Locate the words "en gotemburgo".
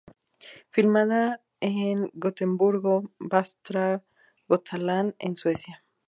1.59-3.11